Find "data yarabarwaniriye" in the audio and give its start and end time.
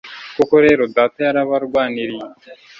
0.95-2.27